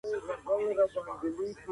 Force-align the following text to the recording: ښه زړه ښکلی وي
ښه 0.47 0.57
زړه 0.75 0.85
ښکلی 0.91 1.29
وي 1.35 1.49